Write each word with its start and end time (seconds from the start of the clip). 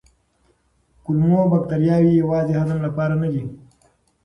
کولمو 1.03 1.41
بکتریاوې 1.51 2.11
یوازې 2.21 2.53
هضم 2.61 2.79
لپاره 2.87 3.13
نه 3.21 3.27
دي. 3.33 3.43